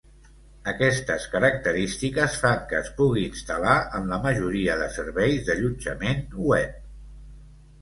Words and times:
Aquestes 0.69 1.25
característiques 1.33 2.37
fan 2.45 2.63
que 2.71 2.79
es 2.79 2.89
pugui 3.01 3.25
instal·lar 3.33 3.77
en 3.99 4.09
la 4.15 4.19
majoria 4.25 4.79
de 4.81 4.89
serveis 4.97 5.47
d'allotjament 5.51 6.27
web. 6.55 6.83